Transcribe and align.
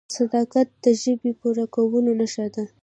•صداقت 0.17 0.67
د 0.83 0.85
ژمنې 1.01 1.31
پوره 1.39 1.65
کولو 1.75 2.11
نښه 2.19 2.47
ده. 2.53 2.63